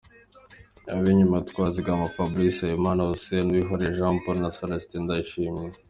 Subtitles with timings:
[0.93, 5.73] Ab’inyuma: Twagizimana Fabrice, Habimana Husein, Uwihoreye Jean Paul na Celestin Ndayishimiye.